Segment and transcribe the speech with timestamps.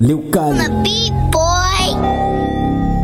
[0.00, 0.58] Liu Kali.
[0.60, 2.98] I'm a beat boy.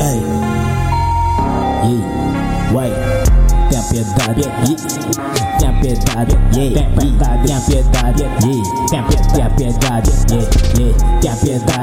[0.00, 0.20] Ei,
[1.84, 1.94] Yi,
[2.74, 2.90] Wai,
[3.70, 4.42] tenha piedade,
[5.58, 8.01] tenha piedade, tenha piedade, tenha piedade,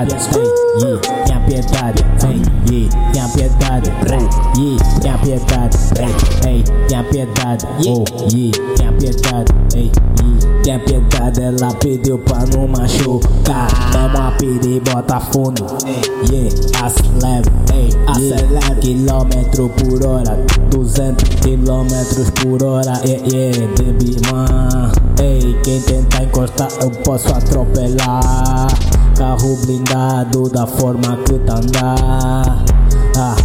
[0.10, 3.90] piedade, Ei, Yi, tenha piedade, Ei, Yi, tenha piedade,
[4.58, 5.78] Yi, tenha piedade,
[6.48, 9.92] Ei, tenha piedade, Oh, Yi, tenha piedade, Ei,
[10.64, 15.66] tenha piedade, ela pediu pra não machucar, toma a pira e bota fundo,
[16.32, 20.38] yeah, acelera, ei, acelera, quilômetro por hora,
[20.70, 24.92] 200 quilômetros por hora, yeah, yeah, baby man,
[25.22, 28.68] ei, quem tentar encostar eu posso atropelar,
[29.20, 32.64] carro blindado da forma que tá andar,
[33.18, 33.36] ah,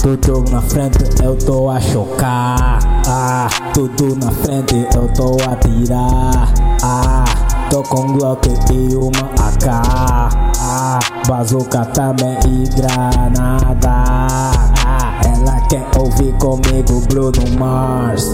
[0.00, 6.54] tudo na frente eu tô a chocar, ah, tudo na frente eu tô a tirar,
[6.84, 7.24] ah,
[7.68, 9.66] tô com Glock e uma AK,
[10.60, 18.30] ah, bazuca também e granada, ah, ela quer ouvir comigo Bruno Mars.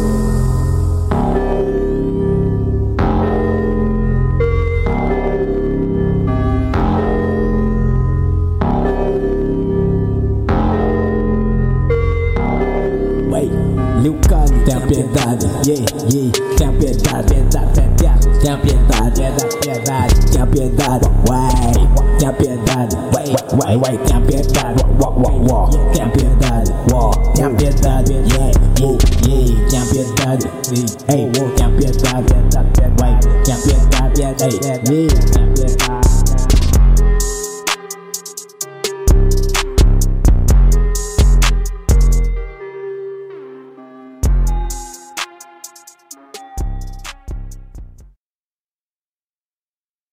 [14.02, 20.46] Liu Kali, tenha piedade, yeah, yeah, tenha piedade, piedade, piedade, tenha piedade, piedade, piedade, tenha
[20.46, 27.10] piedade, uai, tenha piedade, uai, uai, uai, tenha piedade, uau, uau, uau, tenha piedade, uau,
[27.34, 28.96] tenha piedade, yeah, yeah,
[29.28, 30.48] yeah, tenha piedade,
[31.08, 36.29] ei, tenha piedade, piedade, uai, tenha piedade, piedade, yeah,